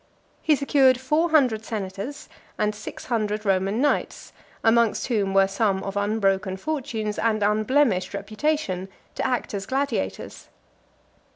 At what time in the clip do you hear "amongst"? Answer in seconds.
4.63-5.09